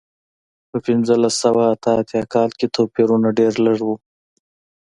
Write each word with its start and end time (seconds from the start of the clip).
په 0.69 0.77
پنځلس 0.85 1.35
سوه 1.43 1.63
اته 1.73 1.91
اتیا 2.01 2.23
کال 2.33 2.49
کې 2.57 2.67
توپیرونه 2.75 3.27
ډېر 3.39 3.53
لږ 3.65 3.79
و. 3.87 3.89